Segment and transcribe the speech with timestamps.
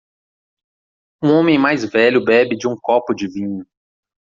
[1.21, 3.63] Um homem mais velho bebe de um copo de vinho.